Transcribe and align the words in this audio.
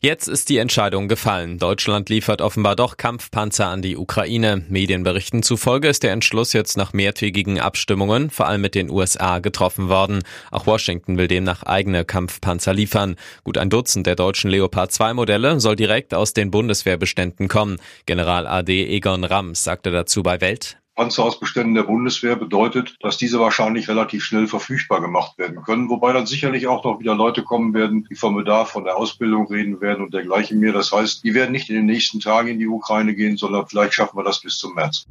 Jetzt 0.00 0.28
ist 0.28 0.48
die 0.48 0.58
Entscheidung 0.58 1.08
gefallen. 1.08 1.58
Deutschland 1.58 2.08
liefert 2.08 2.40
offenbar 2.40 2.76
doch 2.76 2.96
Kampfpanzer 2.96 3.66
an 3.66 3.82
die 3.82 3.96
Ukraine. 3.96 4.64
Medienberichten 4.68 5.42
zufolge 5.42 5.88
ist 5.88 6.02
der 6.02 6.12
Entschluss 6.12 6.52
jetzt 6.52 6.76
nach 6.76 6.92
mehrtägigen 6.92 7.60
Abstimmungen, 7.60 8.30
vor 8.30 8.46
allem 8.46 8.60
mit 8.60 8.74
den 8.74 8.90
USA, 8.90 9.38
getroffen 9.38 9.88
worden. 9.88 10.22
Auch 10.50 10.66
Washington 10.66 11.18
will 11.18 11.28
demnach 11.28 11.62
eigene 11.62 12.04
Kampfpanzer 12.04 12.72
liefern. 12.72 13.16
Gut 13.44 13.58
ein 13.58 13.70
Dutzend 13.70 14.06
der 14.06 14.16
deutschen 14.16 14.50
Leopard 14.50 14.92
2 14.92 15.14
Modelle 15.14 15.60
soll 15.60 15.76
direkt 15.76 16.14
aus 16.14 16.32
den 16.32 16.50
Bundeswehrbeständen 16.50 17.48
kommen. 17.48 17.78
General 18.06 18.46
AD 18.46 18.70
Egon 18.70 19.24
Rams 19.24 19.64
sagte 19.64 19.90
dazu 19.90 20.22
bei 20.22 20.40
Welt. 20.40 20.78
Panzerausbeständen 20.98 21.76
der 21.76 21.84
Bundeswehr 21.84 22.34
bedeutet, 22.34 22.96
dass 22.98 23.16
diese 23.16 23.38
wahrscheinlich 23.38 23.88
relativ 23.88 24.24
schnell 24.24 24.48
verfügbar 24.48 25.00
gemacht 25.00 25.38
werden 25.38 25.62
können, 25.62 25.88
wobei 25.88 26.12
dann 26.12 26.26
sicherlich 26.26 26.66
auch 26.66 26.82
noch 26.82 26.98
wieder 26.98 27.14
Leute 27.14 27.44
kommen 27.44 27.72
werden, 27.72 28.08
die 28.10 28.16
vom 28.16 28.34
Bedarf 28.34 28.70
von 28.70 28.82
der 28.82 28.96
Ausbildung 28.96 29.46
reden 29.46 29.80
werden 29.80 30.04
und 30.04 30.12
dergleichen 30.12 30.58
mehr. 30.58 30.72
Das 30.72 30.90
heißt, 30.90 31.22
die 31.22 31.34
werden 31.34 31.52
nicht 31.52 31.70
in 31.70 31.76
den 31.76 31.86
nächsten 31.86 32.18
Tagen 32.18 32.48
in 32.48 32.58
die 32.58 32.66
Ukraine 32.66 33.14
gehen, 33.14 33.36
sondern 33.36 33.68
vielleicht 33.68 33.94
schaffen 33.94 34.18
wir 34.18 34.24
das 34.24 34.40
bis 34.40 34.58
zum 34.58 34.74
März. 34.74 35.06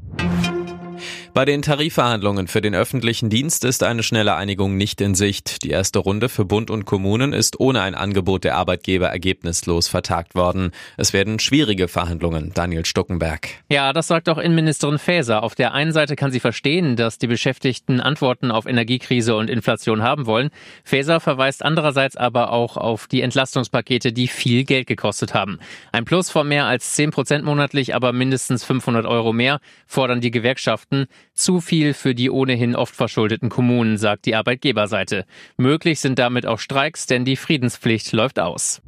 Bei 1.38 1.46
den 1.46 1.62
Tarifverhandlungen 1.62 2.48
für 2.48 2.62
den 2.62 2.74
öffentlichen 2.74 3.30
Dienst 3.30 3.64
ist 3.64 3.84
eine 3.84 4.02
schnelle 4.02 4.34
Einigung 4.34 4.76
nicht 4.76 5.00
in 5.02 5.14
Sicht. 5.14 5.62
Die 5.64 5.70
erste 5.70 6.00
Runde 6.00 6.30
für 6.30 6.46
Bund 6.46 6.72
und 6.72 6.86
Kommunen 6.86 7.32
ist 7.32 7.60
ohne 7.60 7.82
ein 7.84 7.94
Angebot 7.94 8.44
der 8.44 8.56
Arbeitgeber 8.56 9.10
ergebnislos 9.10 9.88
vertagt 9.88 10.34
worden. 10.34 10.72
Es 10.98 11.14
werden 11.14 11.38
schwierige 11.38 11.90
Verhandlungen. 11.90 12.54
Daniel 12.56 12.88
Stuckenberg. 12.88 13.50
Ja, 13.70 13.94
das 13.94 14.08
sagt 14.08 14.30
auch 14.30 14.40
Innenministerin 14.40 14.98
Faeser. 14.98 15.44
Auf 15.44 15.54
der 15.54 15.76
einen 15.76 15.92
Seite 15.92 16.16
kann 16.16 16.32
sie 16.32 16.40
verstehen, 16.40 16.96
dass 16.96 17.20
die 17.20 17.28
Beschäftigten 17.28 18.00
Antworten 18.00 18.50
auf 18.50 18.66
Energiekrise 18.66 19.36
und 19.36 19.52
Inflation 19.52 20.02
haben 20.02 20.26
wollen. 20.26 20.50
Faeser 20.86 21.20
verweist 21.20 21.64
andererseits 21.64 22.18
aber 22.18 22.52
auch 22.52 22.78
auf 22.78 23.06
die 23.06 23.22
Entlastungspakete, 23.22 24.12
die 24.12 24.28
viel 24.28 24.64
Geld 24.64 24.88
gekostet 24.88 25.36
haben. 25.36 25.60
Ein 25.92 26.06
Plus 26.06 26.32
von 26.32 26.48
mehr 26.48 26.66
als 26.66 26.96
10 26.96 27.12
Prozent 27.12 27.46
monatlich, 27.46 27.94
aber 27.94 28.12
mindestens 28.12 28.64
500 28.64 29.06
Euro 29.06 29.34
mehr 29.34 29.60
fordern 29.86 30.20
die 30.20 30.32
Gewerkschaften. 30.32 31.06
Zu 31.34 31.62
viel 31.62 31.94
für 31.94 32.16
die 32.16 32.30
ohnehin 32.30 32.76
oft 32.76 32.96
verschuldeten 32.96 33.50
Kommunen, 33.50 33.98
sagt 33.98 34.26
die 34.26 34.36
Arbeitgeberseite. 34.36 35.26
Möglich 35.58 36.00
sind 36.00 36.20
damit 36.20 36.46
auch 36.46 36.60
Streiks, 36.60 37.06
denn 37.06 37.26
die 37.26 37.36
Friedenspflicht 37.36 38.12
läuft 38.12 38.40
aus. 38.40 38.82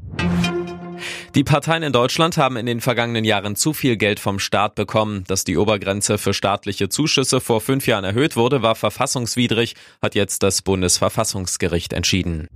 Die 1.35 1.43
Parteien 1.43 1.83
in 1.83 1.93
Deutschland 1.93 2.37
haben 2.37 2.57
in 2.57 2.65
den 2.65 2.81
vergangenen 2.81 3.23
Jahren 3.23 3.55
zu 3.55 3.73
viel 3.73 3.97
Geld 3.97 4.19
vom 4.19 4.39
Staat 4.39 4.75
bekommen. 4.75 5.23
Dass 5.27 5.43
die 5.43 5.57
Obergrenze 5.57 6.17
für 6.17 6.33
staatliche 6.33 6.89
Zuschüsse 6.89 7.39
vor 7.39 7.61
fünf 7.61 7.87
Jahren 7.87 8.03
erhöht 8.03 8.35
wurde, 8.35 8.61
war 8.61 8.75
verfassungswidrig, 8.75 9.75
hat 10.01 10.15
jetzt 10.15 10.43
das 10.43 10.61
Bundesverfassungsgericht 10.61 11.93
entschieden. 11.93 12.47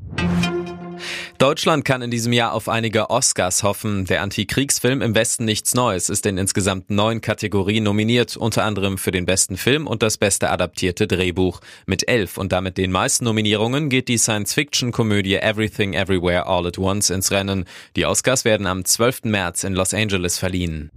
Deutschland 1.37 1.85
kann 1.85 2.01
in 2.01 2.11
diesem 2.11 2.33
Jahr 2.33 2.53
auf 2.53 2.69
einige 2.69 3.09
Oscars 3.09 3.63
hoffen. 3.63 4.05
Der 4.05 4.21
Antikriegsfilm 4.21 5.01
Im 5.01 5.15
Westen 5.15 5.45
nichts 5.45 5.73
Neues 5.73 6.09
ist 6.09 6.25
in 6.25 6.37
insgesamt 6.37 6.89
neun 6.89 7.21
Kategorien 7.21 7.83
nominiert, 7.83 8.37
unter 8.37 8.63
anderem 8.63 8.97
für 8.97 9.11
den 9.11 9.25
besten 9.25 9.57
Film 9.57 9.87
und 9.87 10.03
das 10.03 10.17
beste 10.17 10.49
adaptierte 10.49 11.07
Drehbuch. 11.07 11.59
Mit 11.85 12.07
elf 12.07 12.37
und 12.37 12.51
damit 12.51 12.77
den 12.77 12.91
meisten 12.91 13.25
Nominierungen 13.25 13.89
geht 13.89 14.07
die 14.07 14.17
Science-Fiction-Komödie 14.17 15.35
Everything 15.35 15.93
Everywhere 15.93 16.45
All 16.45 16.67
at 16.67 16.77
Once 16.77 17.09
ins 17.09 17.31
Rennen. 17.31 17.65
Die 17.95 18.05
Oscars 18.05 18.45
werden 18.45 18.67
am 18.67 18.85
12. 18.85 19.23
März 19.25 19.63
in 19.63 19.73
Los 19.73 19.93
Angeles 19.93 20.37
verliehen. 20.37 20.91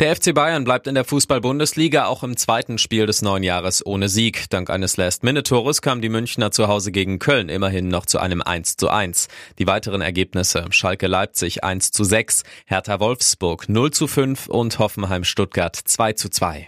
Der 0.00 0.16
FC 0.16 0.34
Bayern 0.34 0.64
bleibt 0.64 0.86
in 0.86 0.94
der 0.94 1.04
Fußball-Bundesliga 1.04 2.06
auch 2.06 2.22
im 2.22 2.36
zweiten 2.36 2.78
Spiel 2.78 3.06
des 3.06 3.22
neuen 3.22 3.42
Jahres 3.42 3.84
ohne 3.84 4.08
Sieg. 4.08 4.48
Dank 4.50 4.70
eines 4.70 4.96
Last-Minute-Tores 4.96 5.82
kam 5.82 6.00
die 6.00 6.08
Münchner 6.08 6.50
zu 6.50 6.66
Hause 6.66 6.92
gegen 6.92 7.18
Köln 7.18 7.48
immerhin 7.48 7.88
noch 7.88 8.06
zu 8.06 8.18
einem 8.18 8.42
1 8.42 8.76
zu 8.76 8.88
1. 8.88 9.28
Die 9.58 9.66
weiteren 9.66 10.00
Ergebnisse 10.00 10.64
Schalke 10.70 11.06
Leipzig 11.06 11.62
1 11.62 11.92
zu 11.92 12.04
6, 12.04 12.42
Hertha 12.66 13.00
Wolfsburg 13.00 13.68
0 13.68 13.90
zu 13.90 14.08
5 14.08 14.48
und 14.48 14.78
Hoffenheim 14.78 15.24
Stuttgart 15.24 15.76
2 15.76 16.14
zu 16.14 16.30
2. 16.30 16.66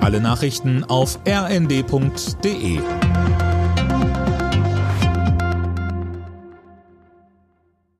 Alle 0.00 0.20
Nachrichten 0.20 0.84
auf 0.84 1.18
rnd.de 1.26 2.80